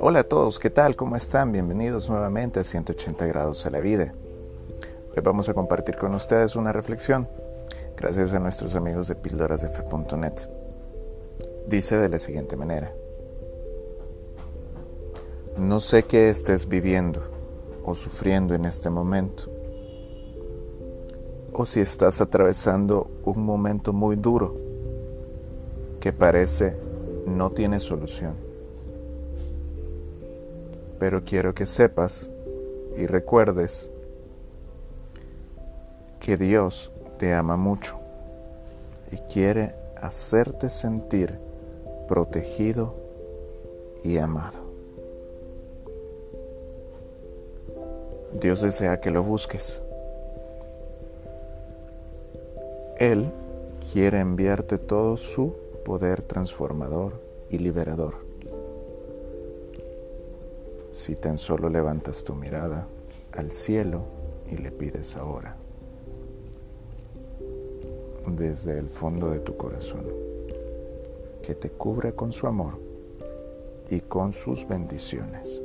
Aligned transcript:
Hola 0.00 0.20
a 0.20 0.24
todos, 0.24 0.60
¿qué 0.60 0.70
tal? 0.70 0.94
¿Cómo 0.94 1.16
están? 1.16 1.50
Bienvenidos 1.50 2.08
nuevamente 2.08 2.60
a 2.60 2.62
180 2.62 3.26
grados 3.26 3.66
a 3.66 3.70
la 3.70 3.80
vida. 3.80 4.14
Hoy 5.10 5.20
vamos 5.24 5.48
a 5.48 5.54
compartir 5.54 5.96
con 5.96 6.14
ustedes 6.14 6.54
una 6.54 6.72
reflexión, 6.72 7.28
gracias 7.96 8.32
a 8.32 8.38
nuestros 8.38 8.76
amigos 8.76 9.08
de 9.08 9.16
píldorasdefe.net. 9.16 10.34
Dice 11.66 11.98
de 11.98 12.08
la 12.08 12.20
siguiente 12.20 12.54
manera. 12.54 12.94
No 15.56 15.80
sé 15.80 16.04
qué 16.04 16.28
estés 16.28 16.68
viviendo 16.68 17.20
o 17.84 17.96
sufriendo 17.96 18.54
en 18.54 18.66
este 18.66 18.90
momento, 18.90 19.50
o 21.52 21.66
si 21.66 21.80
estás 21.80 22.20
atravesando 22.20 23.10
un 23.24 23.44
momento 23.44 23.92
muy 23.92 24.14
duro 24.14 24.54
que 25.98 26.12
parece 26.12 26.76
no 27.26 27.50
tiene 27.50 27.80
solución 27.80 28.47
pero 30.98 31.24
quiero 31.24 31.54
que 31.54 31.66
sepas 31.66 32.30
y 32.96 33.06
recuerdes 33.06 33.90
que 36.20 36.36
Dios 36.36 36.92
te 37.18 37.32
ama 37.32 37.56
mucho 37.56 37.98
y 39.10 39.16
quiere 39.32 39.74
hacerte 39.96 40.68
sentir 40.68 41.38
protegido 42.06 42.94
y 44.02 44.18
amado. 44.18 44.58
Dios 48.40 48.60
desea 48.60 49.00
que 49.00 49.10
lo 49.10 49.22
busques. 49.22 49.82
Él 52.98 53.30
quiere 53.92 54.20
enviarte 54.20 54.76
todo 54.78 55.16
su 55.16 55.54
poder 55.84 56.22
transformador 56.22 57.22
y 57.48 57.58
liberador 57.58 58.27
si 60.98 61.14
tan 61.14 61.38
solo 61.38 61.68
levantas 61.68 62.24
tu 62.24 62.34
mirada 62.34 62.88
al 63.34 63.52
cielo 63.52 64.02
y 64.50 64.56
le 64.56 64.72
pides 64.72 65.14
ahora, 65.14 65.54
desde 68.26 68.80
el 68.80 68.88
fondo 68.88 69.30
de 69.30 69.38
tu 69.38 69.56
corazón, 69.56 70.04
que 71.40 71.54
te 71.54 71.70
cubra 71.70 72.10
con 72.10 72.32
su 72.32 72.48
amor 72.48 72.80
y 73.88 74.00
con 74.00 74.32
sus 74.32 74.66
bendiciones. 74.66 75.62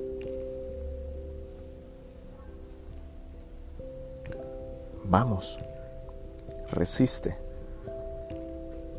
Vamos, 5.05 5.57
resiste, 6.69 7.35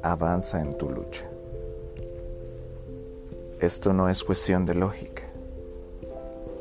avanza 0.03 0.61
en 0.61 0.77
tu 0.77 0.91
lucha. 0.91 1.31
Esto 3.61 3.93
no 3.93 4.09
es 4.09 4.25
cuestión 4.25 4.67
de 4.67 4.75
lógica 4.75 5.34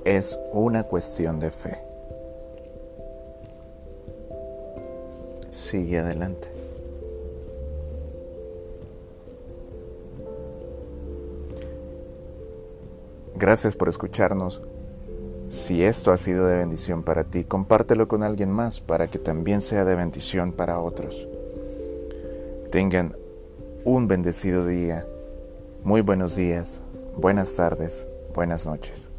es 0.06 0.38
una 0.52 0.84
cuestión 0.84 1.40
de 1.40 1.52
fe. 1.52 1.78
Sigue 5.50 6.00
adelante. 6.00 6.52
Gracias 13.36 13.76
por 13.76 13.90
escucharnos. 13.90 14.62
Si 15.50 15.84
esto 15.84 16.12
ha 16.12 16.18
sido 16.18 16.48
de 16.48 16.56
bendición 16.56 17.04
para 17.04 17.26
ti, 17.26 17.44
compártelo 17.44 18.08
con 18.08 18.24
alguien 18.24 18.50
más 18.50 18.80
para 18.80 19.08
que 19.08 19.20
también 19.20 19.62
sea 19.62 19.86
de 19.86 19.96
bendición 19.96 20.52
para 20.52 20.80
otros. 20.80 21.28
Tengan 22.72 23.16
un 23.86 24.08
bendecido 24.08 24.66
día, 24.66 25.06
muy 25.84 26.02
buenos 26.02 26.36
días, 26.36 26.82
buenas 27.16 27.56
tardes, 27.56 28.08
buenas 28.34 28.66
noches. 28.66 29.13